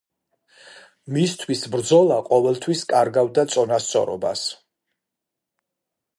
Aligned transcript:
მისთვის 1.17 1.61
ბრძოლა 1.75 2.17
ყოველთვის 2.31 2.81
კარგავდა 2.95 3.45
წონასწორობას. 3.53 4.43